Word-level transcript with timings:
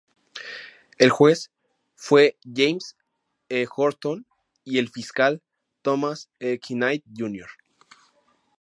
El 0.97 1.11
juez 1.11 1.51
fue 1.93 2.35
James 2.51 2.97
E. 3.49 3.67
Horton 3.75 4.25
y 4.63 4.79
el 4.79 4.89
fiscal, 4.89 5.43
Thomas 5.83 6.27
E. 6.39 6.57
Knight, 6.57 7.03
Jr. 7.15 7.45